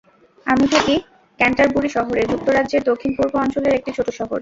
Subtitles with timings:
[0.47, 0.95] আমি থাকি
[1.39, 4.39] ক্যান্টারবুরি শহরে, যুক্তরাজ্যের দক্ষিণ পূর্ব অঞ্চলের একটি ছোট শহর।